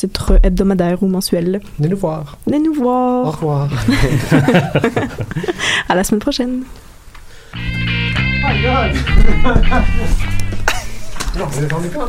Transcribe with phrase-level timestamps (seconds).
[0.00, 1.60] titre hebdomadaire ou mensuel.
[1.78, 2.38] Venez nous voir.
[2.46, 3.26] Venez nous voir.
[3.26, 3.68] Au revoir.
[5.88, 6.62] à la semaine prochaine.
[7.54, 7.58] Oh
[8.42, 8.92] my god!
[11.38, 12.08] non, j'en ai pas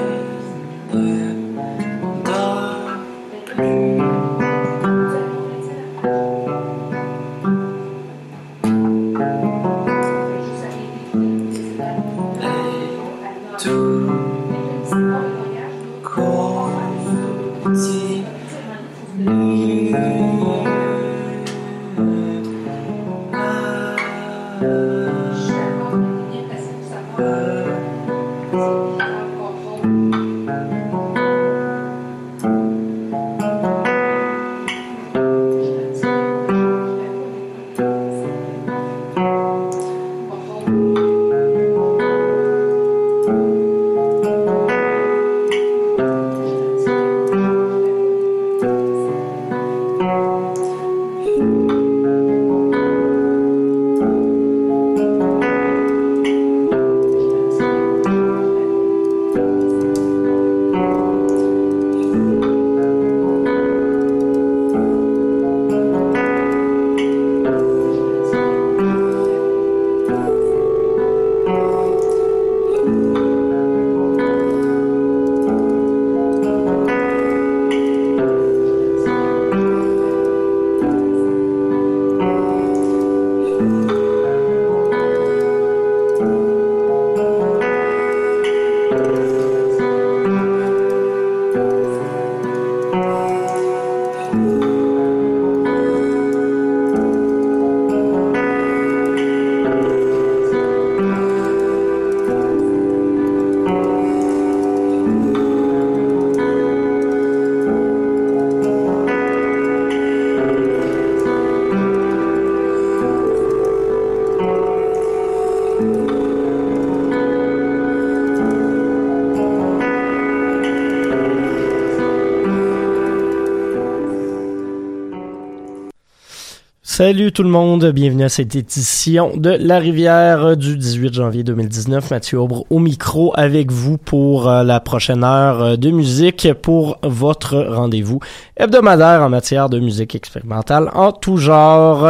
[127.01, 132.11] Salut tout le monde, bienvenue à cette édition de La Rivière du 18 janvier 2019.
[132.11, 136.99] Mathieu Aubre au micro avec vous pour euh, la prochaine heure euh, de musique pour
[137.01, 138.19] votre rendez-vous
[138.61, 142.07] hebdomadaire en matière de musique expérimentale en tout genre.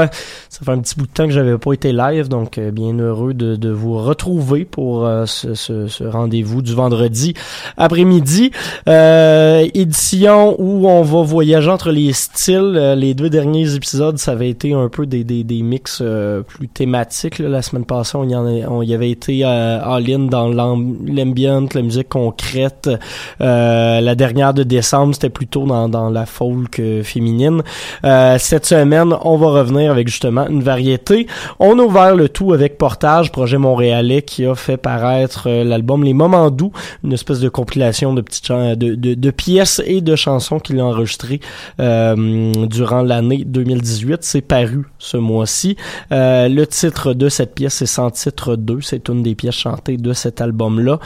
[0.50, 2.94] Ça fait un petit bout de temps que j'avais pas été live, donc euh, bien
[3.00, 7.34] heureux de, de vous retrouver pour ce, ce, ce rendez-vous du vendredi
[7.78, 8.52] après-midi.
[9.74, 12.94] édition où on va voyager entre les styles.
[12.98, 16.68] les deux derniers épisodes, ça avait été un peu des, des, des mix euh, plus
[16.68, 17.40] thématiques.
[17.40, 17.50] là.
[17.50, 20.98] La semaine passée, on y, en a- on y avait été euh, all-in dans l'am-
[21.08, 22.90] l'ambient, la musique concrète.
[23.42, 27.62] Euh, la dernière de décembre, c'était plutôt dans, dans la folk euh, féminine.
[28.04, 31.28] Euh, cette semaine, on va revenir avec justement une variété.
[31.60, 36.04] On a ouvert le tout avec Portage, projet montréalais qui a fait paraître euh, l'album
[36.04, 36.72] Les Moments Doux,
[37.04, 41.40] une espèce de compilation de petites de, de, pièces et de chansons qu'il a enregistrées
[41.78, 44.24] durant l'année 2018.
[44.24, 45.78] C'est paru ce mois-ci.
[46.10, 48.80] Le titre de cette pièce, c'est Sans titre 2.
[48.82, 51.00] C'est une des pièces chantées de cet album-là,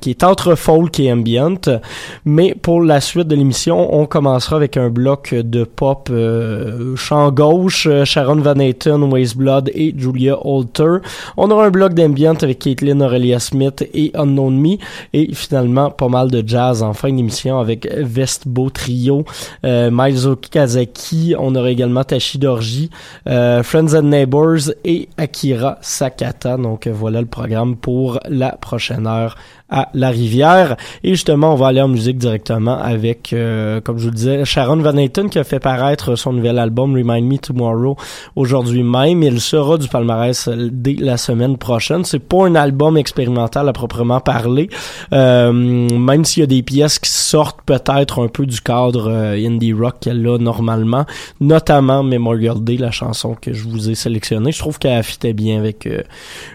[0.00, 1.80] qui est entre folk et ambient.
[2.24, 7.30] Mais pour la suite de l'émission, on commencera avec un bloc de pop euh, chant
[7.30, 10.98] gauche, euh, Sharon Van Etten, Blood et Julia Holter.
[11.36, 14.76] On aura un bloc d'ambient avec Caitlin Aurelia Smith et Unknown Me.
[15.12, 19.24] Et finalement, pas mal de jazz en fin d'émission avec Vestbo Trio,
[19.64, 21.34] euh, Miles Okazaki.
[21.38, 22.90] On aura également Tashi Dorji,
[23.28, 26.56] euh, Friends and Neighbors et Akira Sakata.
[26.56, 29.36] Donc voilà le programme pour la prochaine heure
[29.72, 30.76] à La Rivière.
[31.02, 34.44] Et justement, on va aller en musique directement avec, euh, comme je vous le disais,
[34.44, 37.96] Sharon Van Etten qui a fait paraître son nouvel album Remind Me Tomorrow
[38.36, 39.22] aujourd'hui même.
[39.22, 42.04] Il sera du palmarès dès la semaine prochaine.
[42.04, 44.68] C'est pas un album expérimental à proprement parler,
[45.14, 49.46] euh, même s'il y a des pièces qui sortent peut-être un peu du cadre euh,
[49.46, 51.06] indie rock qu'elle a normalement,
[51.40, 54.52] notamment Memorial Day, la chanson que je vous ai sélectionnée.
[54.52, 56.02] Je trouve qu'elle fitait bien avec euh,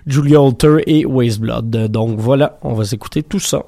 [0.06, 1.70] Julia Holter et Waste Blood.
[1.88, 3.66] Donc voilà, on va s'écouter tout ça.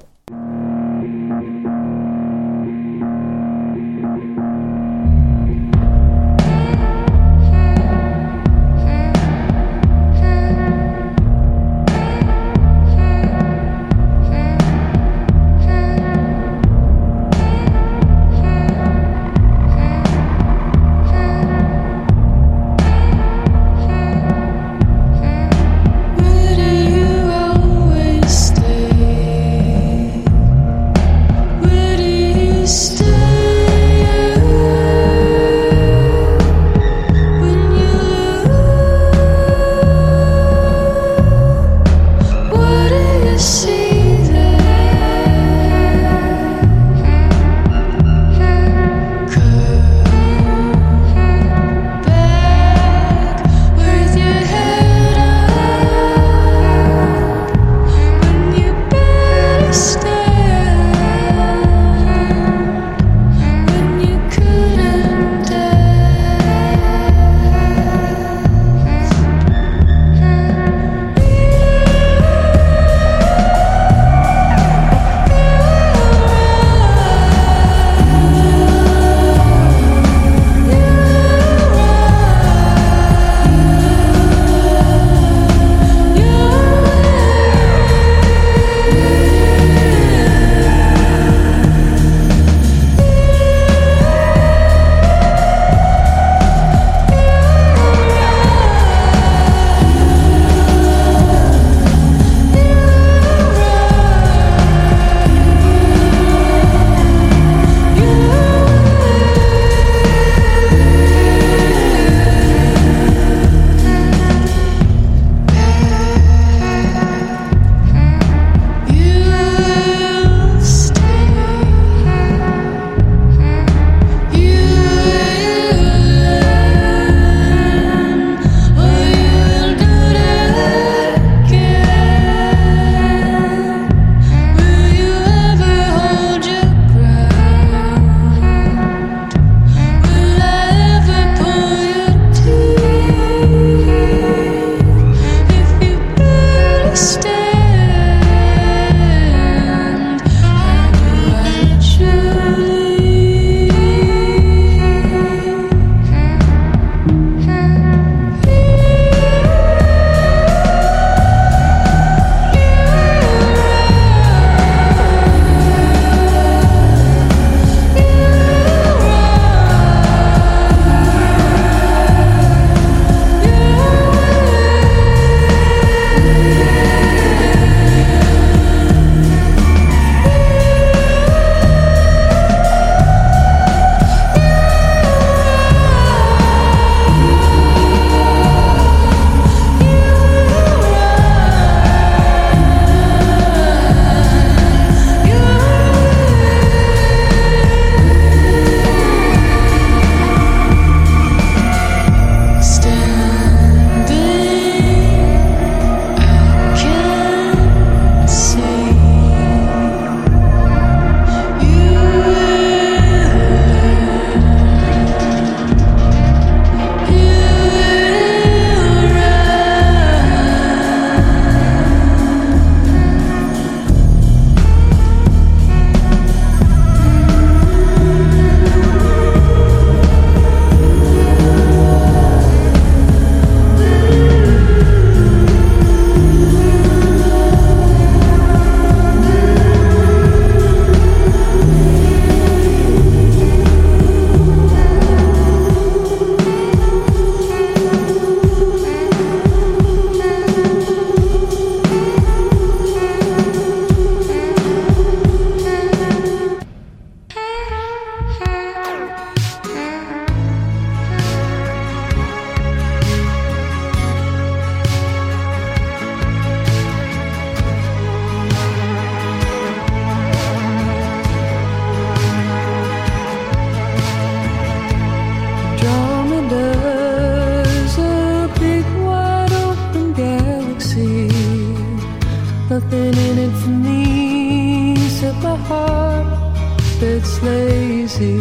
[282.70, 286.54] nothing in it for me except my heart
[287.00, 288.38] that's lazy.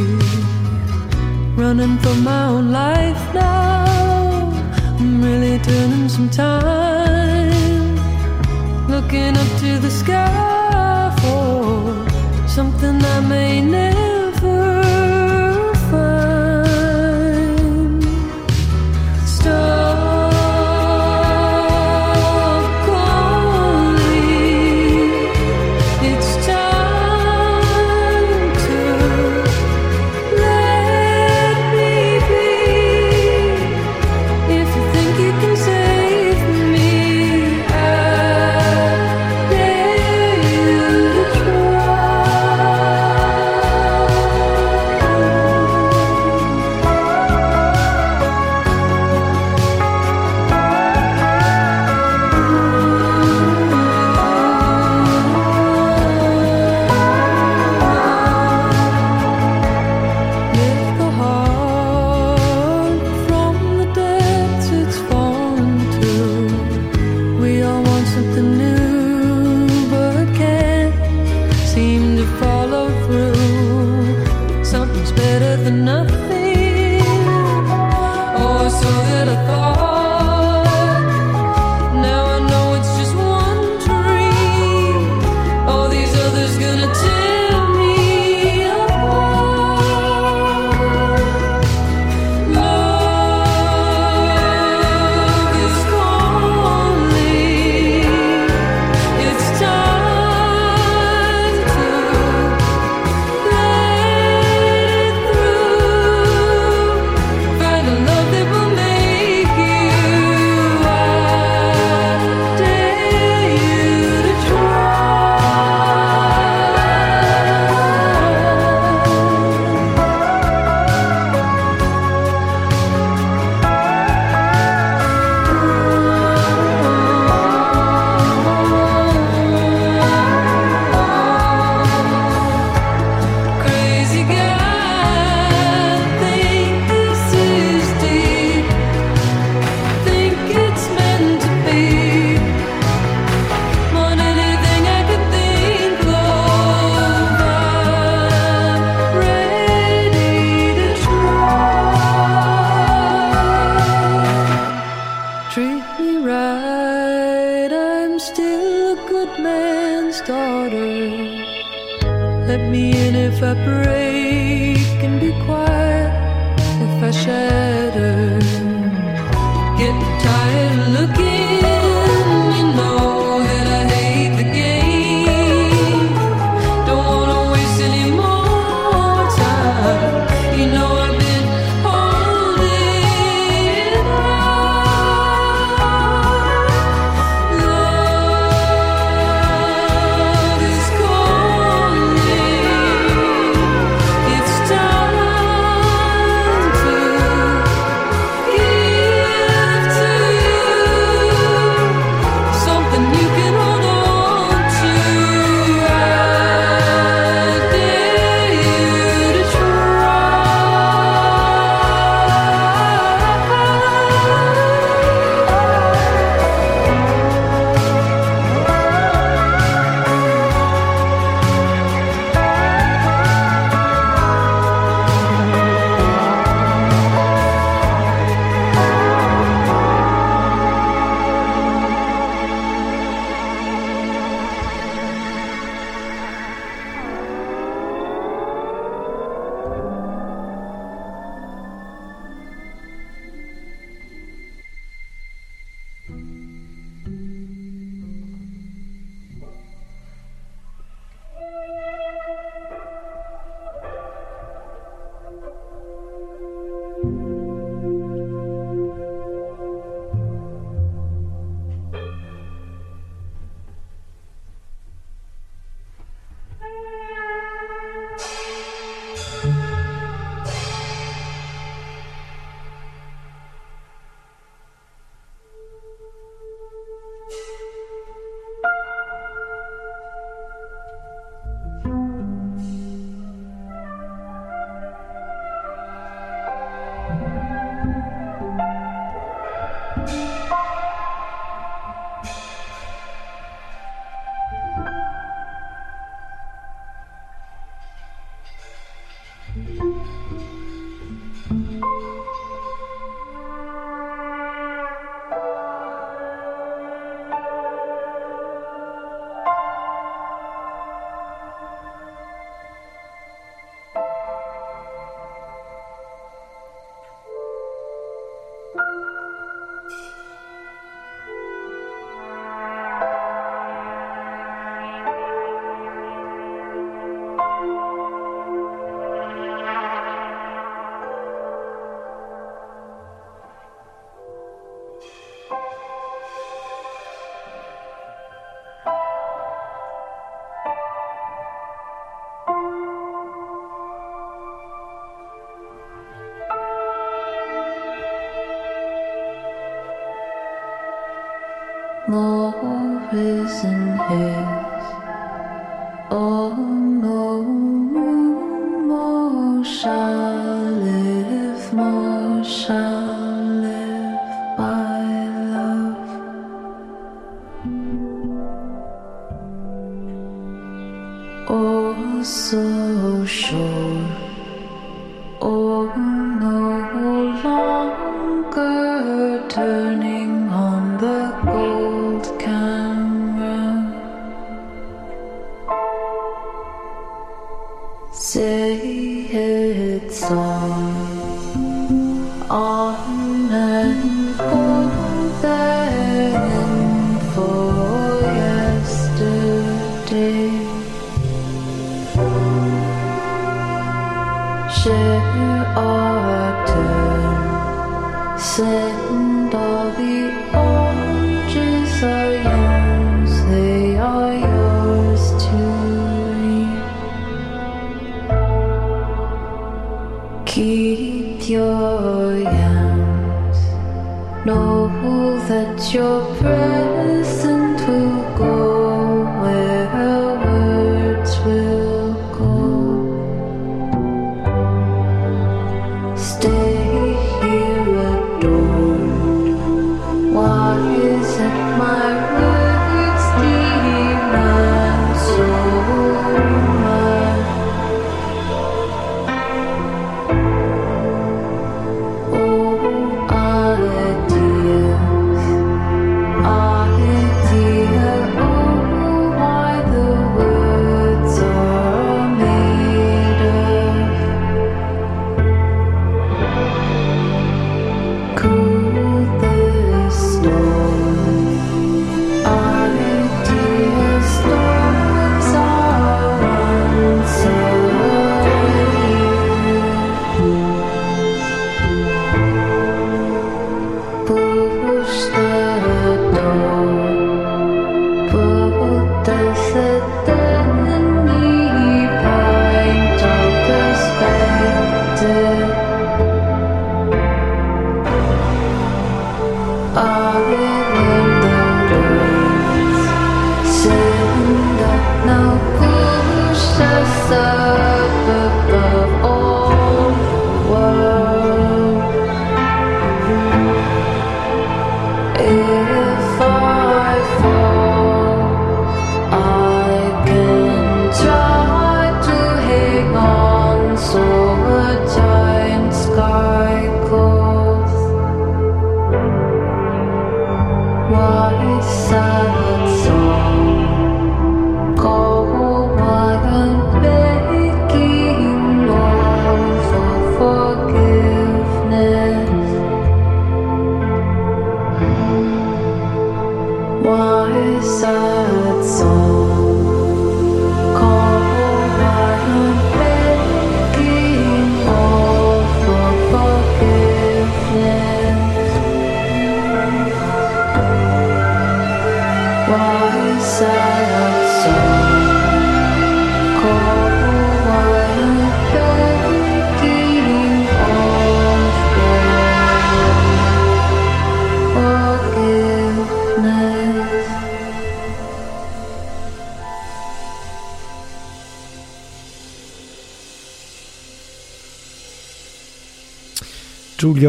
[1.56, 4.52] Running for my own life now,
[5.00, 7.96] I'm really turning some time.
[8.88, 13.99] Looking up to the sky for something I may never.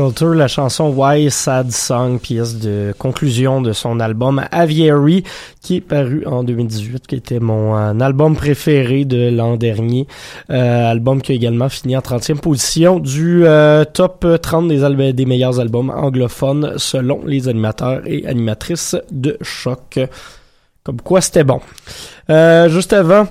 [0.00, 5.24] La chanson Why Sad Song, pièce de conclusion de son album Aviary,
[5.60, 10.06] qui est paru en 2018, qui était mon euh, album préféré de l'an dernier.
[10.48, 15.26] Euh, album qui a également fini en 30e position du euh, top 30 des, des
[15.26, 20.00] meilleurs albums anglophones selon les animateurs et animatrices de choc.
[20.82, 21.60] Comme quoi c'était bon.
[22.30, 23.26] Euh, juste avant,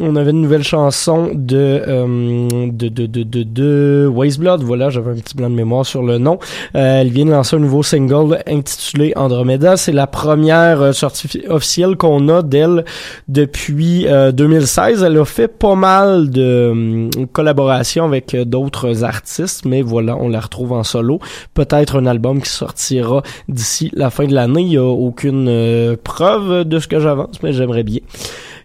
[0.00, 4.62] on avait une nouvelle chanson de euh, de de de de, de Waste Blood.
[4.62, 6.38] Voilà, j'avais un petit blanc de mémoire sur le nom.
[6.74, 9.76] Euh, elle vient de lancer un nouveau single intitulé Andromeda.
[9.76, 12.84] C'est la première euh, sortie fi- officielle qu'on a d'elle
[13.28, 15.04] depuis euh, 2016.
[15.04, 20.40] Elle a fait pas mal de collaborations avec euh, d'autres artistes, mais voilà, on la
[20.40, 21.20] retrouve en solo.
[21.54, 24.62] Peut-être un album qui sortira d'ici la fin de l'année.
[24.62, 28.00] Il y a aucune euh, preuve de ce que j'avance, mais j'aimerais bien.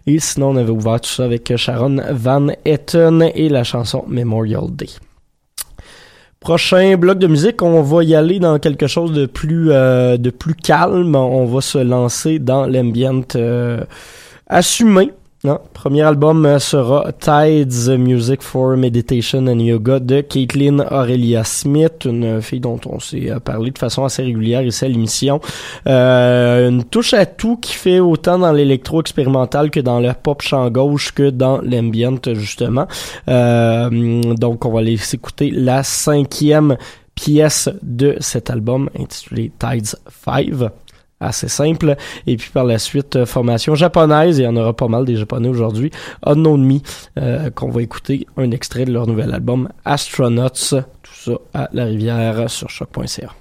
[0.06, 4.70] Et sinon, on avait ouvert tout ça avec Sharon Van Etten et la chanson Memorial
[4.70, 4.88] Day.
[6.40, 10.30] Prochain bloc de musique, on va y aller dans quelque chose de plus euh, de
[10.30, 11.14] plus calme.
[11.14, 13.84] On va se lancer dans l'ambient euh,
[14.46, 15.12] assumé.
[15.42, 22.04] Non, premier album euh, sera Tides Music for Meditation and Yoga de Caitlin Aurelia Smith,
[22.04, 25.40] une fille dont on s'est euh, parlé de façon assez régulière ici à l'émission.
[25.86, 30.42] Euh, une touche à tout qui fait autant dans l'électro expérimental que dans le pop
[30.42, 32.86] chant gauche que dans l'ambient justement.
[33.28, 36.76] Euh, donc on va aller s'écouter la cinquième
[37.14, 40.70] pièce de cet album intitulé Tides 5
[41.20, 41.96] assez simple.
[42.26, 45.16] Et puis par la suite, euh, formation japonaise, il y en aura pas mal des
[45.16, 45.90] japonais aujourd'hui,
[46.24, 46.80] Unknown Me,
[47.18, 50.48] euh, qu'on va écouter un extrait de leur nouvel album Astronauts,
[51.02, 53.39] tout ça à la rivière sur choc.ca.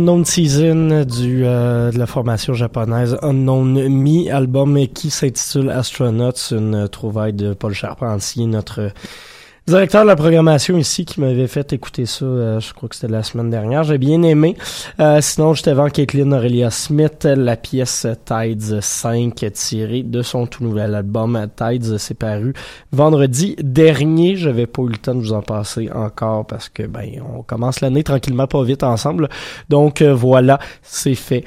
[0.00, 6.88] Unknown Season du, euh, de la formation japonaise Unknown Me, album qui s'intitule Astronauts, une
[6.88, 8.92] trouvaille de Paul Charpentier, notre
[9.66, 13.12] directeur de la programmation ici qui m'avait fait écouter ça, euh, je crois que c'était
[13.12, 13.84] la semaine dernière.
[13.84, 14.56] J'ai bien aimé.
[14.98, 20.64] Euh, sinon, j'étais avant Caitlin Aurelia Smith, la pièce Tides 5 tirée de son tout
[20.64, 21.98] nouvel album Tides.
[21.98, 22.52] C'est paru
[22.92, 24.36] vendredi dernier.
[24.36, 27.80] J'avais pas eu le temps de vous en passer encore parce que ben on commence
[27.80, 29.28] l'année tranquillement pas vite ensemble.
[29.68, 31.44] Donc euh, voilà, c'est fait.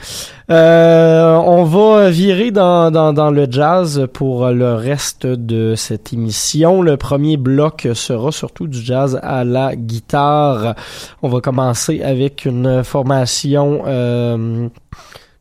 [0.49, 6.81] Euh, on va virer dans, le jazz pour le reste de cette émission.
[6.81, 10.75] Le premier bloc sera surtout du jazz à la guitare.
[11.21, 14.67] On va commencer avec une formation euh,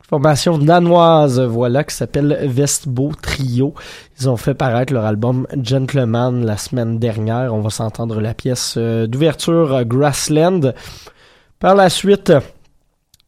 [0.09, 3.75] formation danoise, voilà, qui s'appelle Vestbo Trio.
[4.21, 7.55] Ils ont fait paraître leur album Gentleman la semaine dernière.
[7.55, 10.75] On va s'entendre la pièce euh, d'ouverture Grassland.
[11.59, 12.33] Par la suite,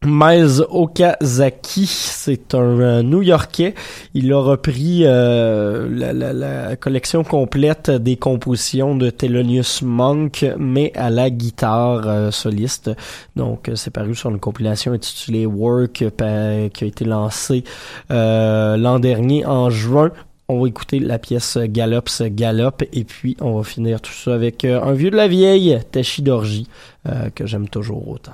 [0.05, 3.73] Miles Okazaki, c'est un euh, New-Yorkais.
[4.13, 11.29] Il a repris euh, la, collection complète des compositions de Thelonious Monk, mais à la
[11.29, 12.91] guitare euh, soliste.
[13.35, 16.03] Donc, c'est paru sur une compilation intitulée Work, qui
[16.83, 17.63] a été lancée
[18.09, 20.11] l'an dernier en juin.
[20.47, 24.63] On va écouter la pièce Galops Galop et puis on va finir tout ça avec
[24.63, 26.67] un vieux de la vieille, Tashi Dorji,
[27.33, 28.33] que j'aime toujours autant.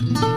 [0.00, 0.29] Mm-hmm.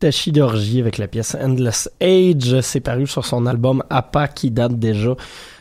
[0.00, 2.60] Tachydorgie avec la pièce Endless Age.
[2.62, 5.14] C'est paru sur son album Appa qui date déjà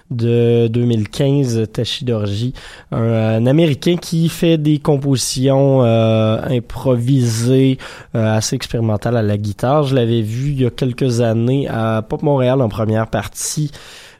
[0.09, 2.53] de 2015, Tachydorgie,
[2.91, 7.77] un, un Américain qui fait des compositions euh, improvisées,
[8.15, 9.83] euh, assez expérimentales à la guitare.
[9.83, 13.71] Je l'avais vu il y a quelques années à Pop Montréal en première partie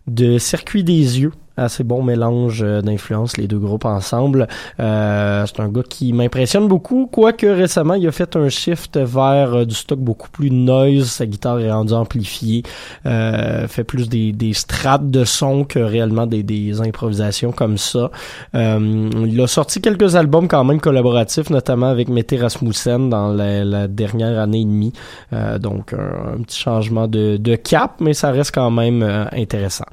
[0.07, 4.47] de Circuit des yeux assez bon mélange euh, d'influences, les deux groupes ensemble.
[4.79, 9.53] Euh, c'est un gars qui m'impressionne beaucoup, quoique récemment, il a fait un shift vers
[9.53, 12.63] euh, du stock beaucoup plus noise, sa guitare est rendue amplifiée,
[13.05, 18.11] euh, fait plus des, des strates de son que réellement des, des improvisations comme ça.
[18.55, 23.63] Euh, il a sorti quelques albums quand même collaboratifs, notamment avec Mette Rasmussen dans la,
[23.63, 24.93] la dernière année et demie.
[25.33, 29.85] Euh, donc un, un, petit changement de, de cap, mais ça reste quand même intéressant.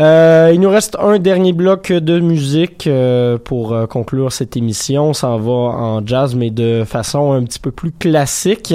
[0.00, 5.08] Euh, il nous reste un dernier bloc de musique euh, pour euh, conclure cette émission.
[5.08, 8.74] On s'en va en jazz, mais de façon un petit peu plus classique.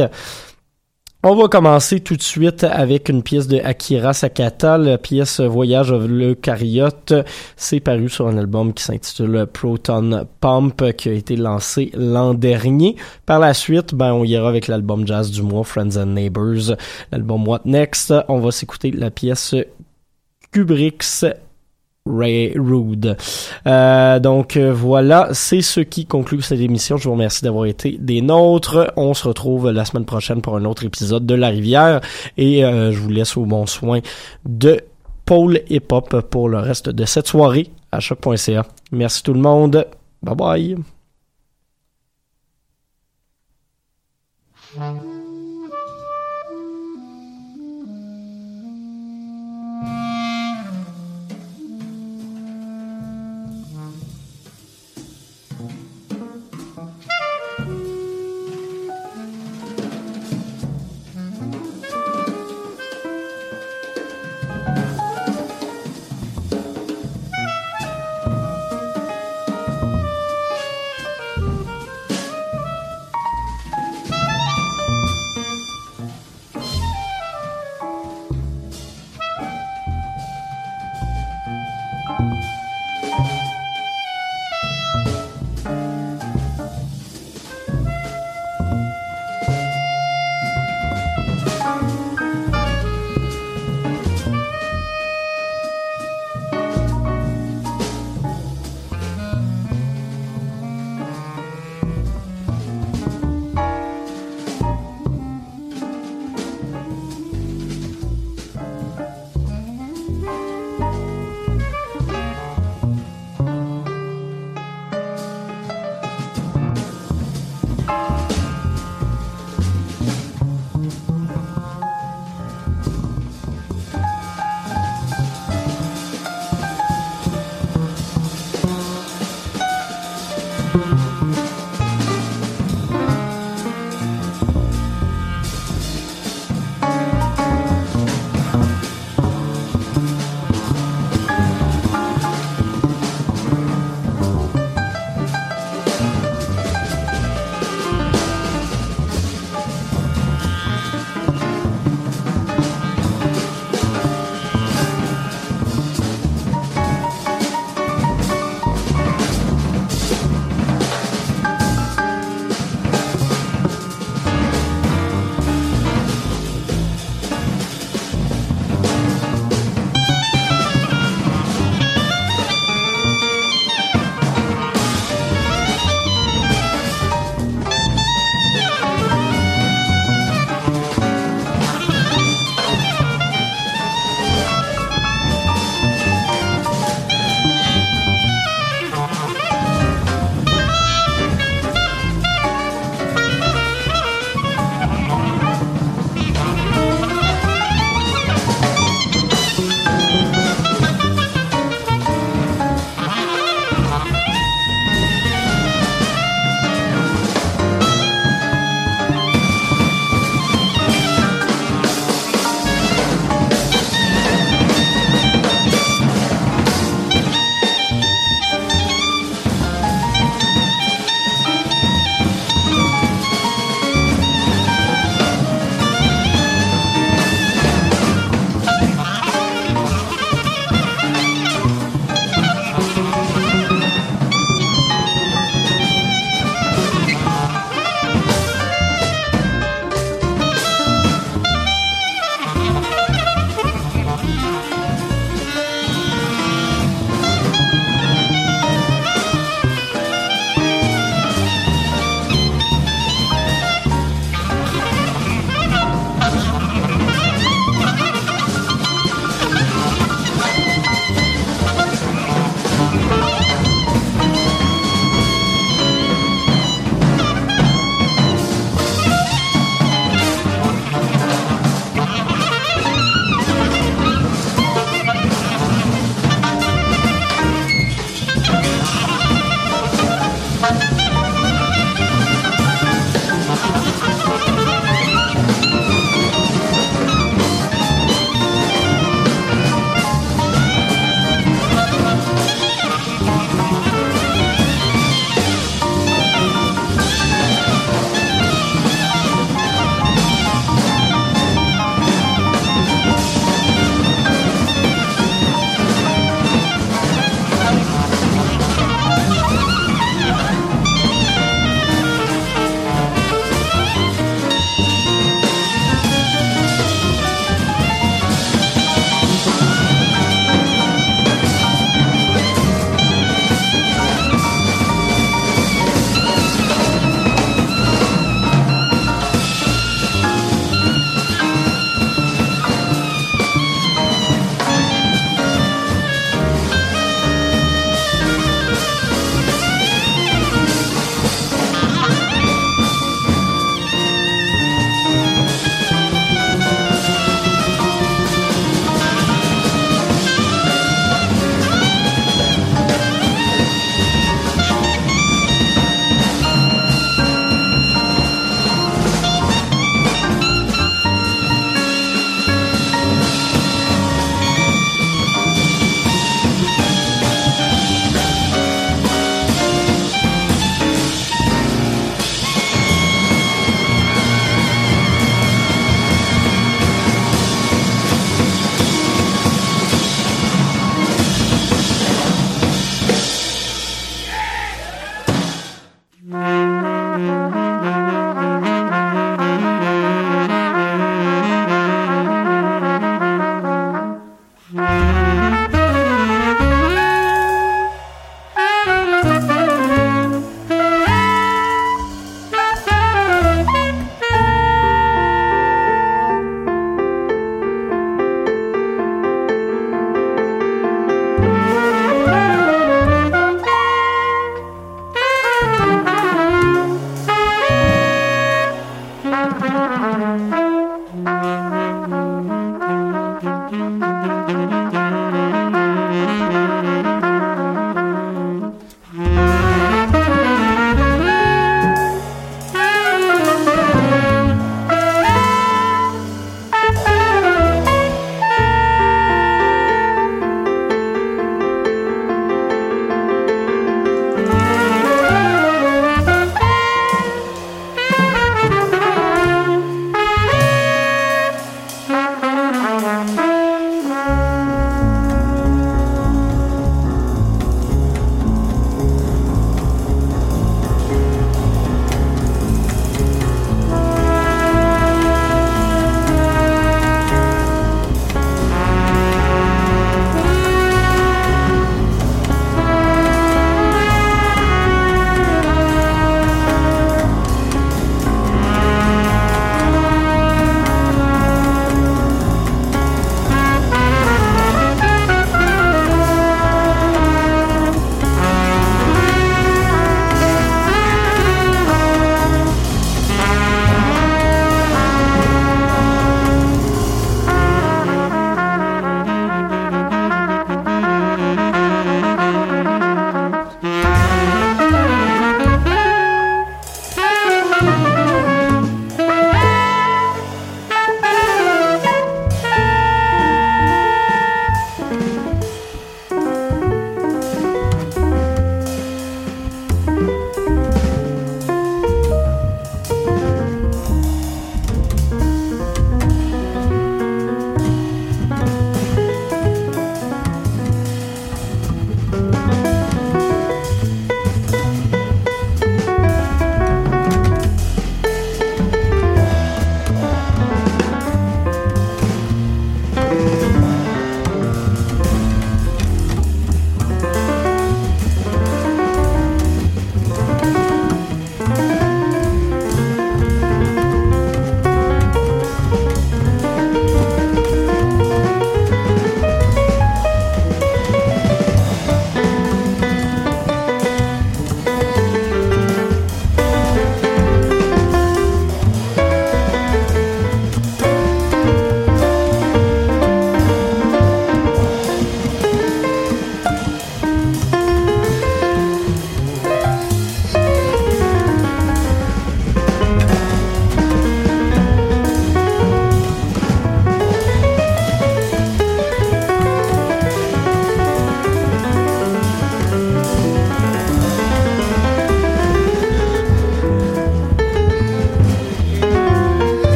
[1.25, 5.93] On va commencer tout de suite avec une pièce de Akira Sakata, la pièce Voyage
[5.93, 7.13] of le Cariote.
[7.55, 12.97] C'est paru sur un album qui s'intitule Proton Pump, qui a été lancé l'an dernier.
[13.25, 16.75] Par la suite, ben, on ira avec l'album jazz du mois, Friends and Neighbors.
[17.13, 19.55] L'album What Next, on va s'écouter la pièce
[20.53, 21.25] Kubrick's
[22.05, 23.17] Railroad.
[23.65, 26.97] Euh, donc euh, voilà, c'est ce qui conclut cette émission.
[26.97, 28.91] Je vous remercie d'avoir été des nôtres.
[28.97, 32.01] On se retrouve la semaine prochaine pour un autre épisode de La Rivière
[32.37, 34.01] et euh, je vous laisse au bon soin
[34.45, 34.81] de
[35.25, 38.65] Paul Hip Hop pour le reste de cette soirée à choc.ca.
[38.91, 39.87] Merci tout le monde.
[40.21, 40.75] Bye bye.